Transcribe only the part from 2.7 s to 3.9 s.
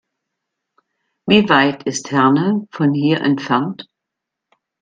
von hier entfernt?